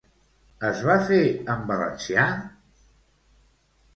[0.69, 1.19] Es va fer
[1.55, 2.25] en valencià?